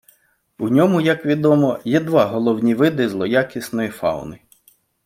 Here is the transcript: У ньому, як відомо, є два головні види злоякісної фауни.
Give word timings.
У 0.57 0.69
ньому, 0.69 1.01
як 1.01 1.25
відомо, 1.25 1.79
є 1.85 1.99
два 1.99 2.25
головні 2.25 2.75
види 2.75 3.09
злоякісної 3.09 3.89
фауни. 3.89 4.39